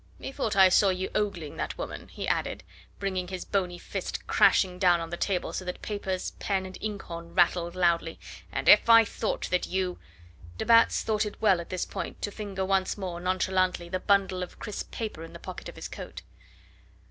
[0.17, 2.63] Methought I saw you ogling that woman," he added,
[2.97, 7.35] bringing his bony fist crashing down on the table so that papers, pen, and inkhorn
[7.35, 8.19] rattled loudly;
[8.51, 9.99] "and if I thought that you"
[10.57, 14.41] De Batz thought it well at this point to finger once more nonchalantly the bundle
[14.41, 16.23] of crisp paper in the pocket of his coat.